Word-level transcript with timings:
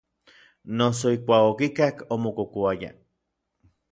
Noso 0.77 1.07
ijkuak 1.15 1.45
okikak 1.51 1.95
omokokouaya. 2.13 2.89